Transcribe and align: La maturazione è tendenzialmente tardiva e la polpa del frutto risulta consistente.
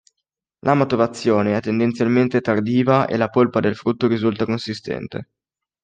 La 0.65 0.73
maturazione 0.73 1.55
è 1.55 1.59
tendenzialmente 1.61 2.41
tardiva 2.41 3.05
e 3.05 3.17
la 3.17 3.29
polpa 3.29 3.59
del 3.59 3.75
frutto 3.75 4.07
risulta 4.07 4.45
consistente. 4.45 5.27